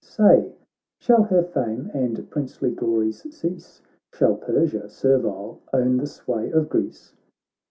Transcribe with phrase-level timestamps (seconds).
[0.03, 0.55] Say,
[0.97, 3.83] shall her fame and princely glories cease?
[4.11, 7.13] Shall Persia, servile, own the sway of Greece